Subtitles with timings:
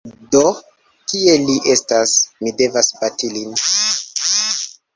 [0.35, 0.39] Do,
[1.13, 2.15] kie li estas;
[2.47, 3.55] mi devas bati lin